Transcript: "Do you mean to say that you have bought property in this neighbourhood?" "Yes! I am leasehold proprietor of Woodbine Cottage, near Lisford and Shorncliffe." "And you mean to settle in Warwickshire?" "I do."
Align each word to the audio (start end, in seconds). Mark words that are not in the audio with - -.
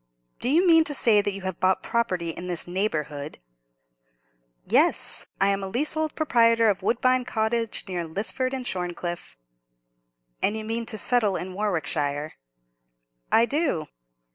"Do 0.39 0.49
you 0.49 0.65
mean 0.65 0.83
to 0.85 0.95
say 0.95 1.21
that 1.21 1.31
you 1.31 1.41
have 1.41 1.59
bought 1.59 1.83
property 1.83 2.31
in 2.31 2.47
this 2.47 2.65
neighbourhood?" 2.67 3.37
"Yes! 4.65 5.27
I 5.39 5.49
am 5.49 5.61
leasehold 5.61 6.15
proprietor 6.15 6.69
of 6.71 6.81
Woodbine 6.81 7.23
Cottage, 7.23 7.83
near 7.87 8.03
Lisford 8.05 8.51
and 8.51 8.65
Shorncliffe." 8.65 9.37
"And 10.41 10.57
you 10.57 10.65
mean 10.65 10.87
to 10.87 10.97
settle 10.97 11.35
in 11.35 11.53
Warwickshire?" 11.53 12.33
"I 13.31 13.45
do." 13.45 13.89